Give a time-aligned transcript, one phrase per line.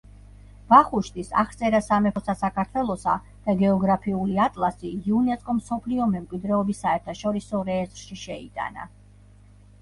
[0.69, 3.17] ვახუშტის „აღწერა სამეფოსა საქართველოსა“
[3.49, 8.89] და „გეოგრაფიული ატლასი“ იუნესკომ მსოფლიო მემკვიდრეობის საერთაშორისო რეესტრში შეიტანა.